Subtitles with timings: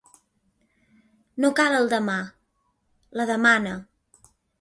[1.43, 2.15] No cal el demà:
[3.21, 3.75] la demana.